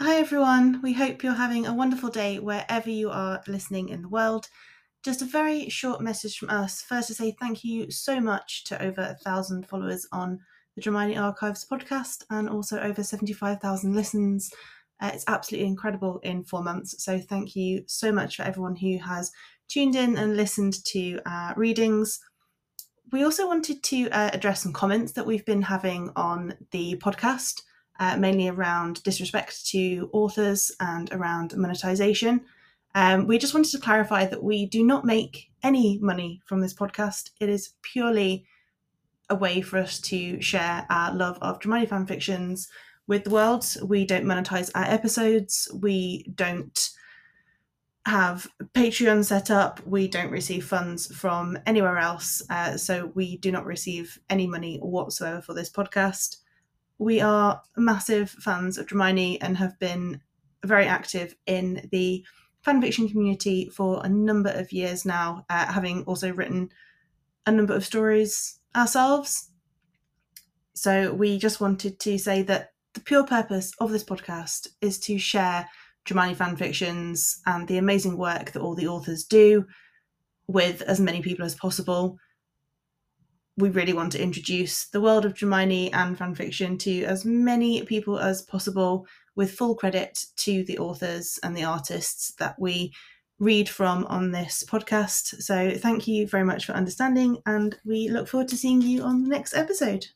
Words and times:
Hi, 0.00 0.16
everyone. 0.16 0.80
We 0.80 0.92
hope 0.92 1.22
you're 1.22 1.34
having 1.34 1.66
a 1.66 1.74
wonderful 1.74 2.08
day 2.08 2.38
wherever 2.38 2.88
you 2.88 3.10
are 3.10 3.42
listening 3.48 3.88
in 3.88 4.02
the 4.02 4.08
world. 4.08 4.48
Just 5.04 5.22
a 5.22 5.24
very 5.24 5.68
short 5.68 6.00
message 6.00 6.38
from 6.38 6.50
us. 6.50 6.82
First, 6.82 7.08
to 7.08 7.14
say 7.14 7.32
thank 7.32 7.64
you 7.64 7.90
so 7.90 8.20
much 8.20 8.64
to 8.64 8.80
over 8.82 9.00
a 9.00 9.16
thousand 9.24 9.68
followers 9.68 10.06
on 10.12 10.38
the 10.76 10.82
Dramione 10.82 11.20
Archives 11.20 11.66
podcast 11.68 12.24
and 12.30 12.48
also 12.48 12.78
over 12.80 13.02
75,000 13.02 13.94
listens. 13.94 14.52
Uh, 15.00 15.10
it's 15.14 15.24
absolutely 15.26 15.66
incredible 15.66 16.20
in 16.20 16.44
four 16.44 16.62
months. 16.62 17.02
So, 17.04 17.18
thank 17.18 17.56
you 17.56 17.82
so 17.88 18.12
much 18.12 18.36
for 18.36 18.42
everyone 18.42 18.76
who 18.76 18.98
has 18.98 19.32
tuned 19.66 19.96
in 19.96 20.16
and 20.16 20.36
listened 20.36 20.84
to 20.86 21.20
our 21.26 21.54
readings. 21.56 22.20
We 23.10 23.24
also 23.24 23.46
wanted 23.46 23.82
to 23.82 24.10
uh, 24.10 24.30
address 24.32 24.62
some 24.62 24.72
comments 24.72 25.12
that 25.12 25.26
we've 25.26 25.44
been 25.44 25.62
having 25.62 26.10
on 26.14 26.54
the 26.70 26.96
podcast 27.02 27.62
uh, 27.98 28.16
mainly 28.16 28.48
around 28.48 29.02
disrespect 29.02 29.66
to 29.66 30.08
authors 30.12 30.72
and 30.80 31.12
around 31.12 31.56
monetization. 31.56 32.42
Um, 32.94 33.26
we 33.26 33.38
just 33.38 33.54
wanted 33.54 33.72
to 33.72 33.78
clarify 33.78 34.26
that 34.26 34.42
we 34.42 34.66
do 34.66 34.84
not 34.84 35.04
make 35.04 35.50
any 35.62 35.98
money 35.98 36.40
from 36.46 36.60
this 36.60 36.74
podcast. 36.74 37.30
It 37.40 37.48
is 37.48 37.74
purely 37.82 38.46
a 39.30 39.34
way 39.34 39.60
for 39.60 39.78
us 39.78 40.00
to 40.00 40.40
share 40.40 40.86
our 40.88 41.14
love 41.14 41.38
of 41.42 41.60
Dramione 41.60 41.88
fan 41.88 42.06
fictions 42.06 42.68
with 43.06 43.24
the 43.24 43.30
world. 43.30 43.66
We 43.82 44.06
don't 44.06 44.24
monetize 44.24 44.70
our 44.74 44.84
episodes. 44.84 45.68
We 45.74 46.24
don't 46.34 46.90
have 48.06 48.48
Patreon 48.74 49.24
set 49.24 49.50
up. 49.50 49.84
We 49.86 50.08
don't 50.08 50.30
receive 50.30 50.64
funds 50.64 51.14
from 51.14 51.58
anywhere 51.66 51.98
else. 51.98 52.42
Uh, 52.48 52.76
so 52.76 53.12
we 53.14 53.36
do 53.36 53.52
not 53.52 53.66
receive 53.66 54.18
any 54.30 54.46
money 54.46 54.78
whatsoever 54.78 55.42
for 55.42 55.52
this 55.52 55.70
podcast 55.70 56.38
we 56.98 57.20
are 57.20 57.62
massive 57.76 58.30
fans 58.30 58.76
of 58.76 58.86
Dramione 58.86 59.38
and 59.40 59.56
have 59.56 59.78
been 59.78 60.20
very 60.64 60.86
active 60.86 61.34
in 61.46 61.88
the 61.92 62.24
fanfiction 62.66 63.10
community 63.10 63.70
for 63.70 64.04
a 64.04 64.08
number 64.08 64.50
of 64.50 64.72
years 64.72 65.04
now, 65.04 65.44
uh, 65.48 65.66
having 65.72 66.02
also 66.04 66.32
written 66.32 66.70
a 67.46 67.52
number 67.52 67.74
of 67.74 67.84
stories 67.84 68.58
ourselves. 68.76 69.50
So 70.74 71.12
we 71.12 71.38
just 71.38 71.60
wanted 71.60 71.98
to 72.00 72.18
say 72.18 72.42
that 72.42 72.72
the 72.94 73.00
pure 73.00 73.24
purpose 73.24 73.72
of 73.78 73.90
this 73.90 74.04
podcast 74.04 74.68
is 74.80 74.98
to 75.00 75.18
share 75.18 75.68
Dramione 76.04 76.36
fanfictions 76.36 77.38
and 77.46 77.68
the 77.68 77.78
amazing 77.78 78.16
work 78.16 78.52
that 78.52 78.62
all 78.62 78.74
the 78.74 78.88
authors 78.88 79.24
do 79.24 79.66
with 80.46 80.82
as 80.82 80.98
many 80.98 81.22
people 81.22 81.44
as 81.44 81.54
possible 81.54 82.18
we 83.58 83.70
really 83.70 83.92
want 83.92 84.12
to 84.12 84.22
introduce 84.22 84.86
the 84.86 85.00
world 85.00 85.24
of 85.26 85.34
Dramione 85.34 85.90
and 85.92 86.16
fanfiction 86.16 86.78
to 86.78 87.02
as 87.04 87.24
many 87.24 87.82
people 87.82 88.18
as 88.18 88.42
possible 88.42 89.04
with 89.34 89.50
full 89.50 89.74
credit 89.74 90.26
to 90.36 90.62
the 90.64 90.78
authors 90.78 91.40
and 91.42 91.56
the 91.56 91.64
artists 91.64 92.32
that 92.38 92.54
we 92.58 92.92
read 93.40 93.68
from 93.68 94.04
on 94.06 94.30
this 94.30 94.62
podcast. 94.68 95.42
So, 95.42 95.72
thank 95.72 96.06
you 96.06 96.28
very 96.28 96.44
much 96.44 96.66
for 96.66 96.72
understanding, 96.72 97.38
and 97.46 97.76
we 97.84 98.08
look 98.08 98.28
forward 98.28 98.48
to 98.48 98.56
seeing 98.56 98.80
you 98.80 99.02
on 99.02 99.24
the 99.24 99.28
next 99.28 99.54
episode. 99.54 100.06